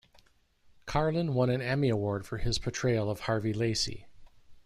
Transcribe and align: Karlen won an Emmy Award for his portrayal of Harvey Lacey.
Karlen 0.87 1.35
won 1.35 1.51
an 1.51 1.61
Emmy 1.61 1.87
Award 1.89 2.25
for 2.25 2.39
his 2.39 2.57
portrayal 2.57 3.07
of 3.11 3.19
Harvey 3.19 3.53
Lacey. 3.53 4.07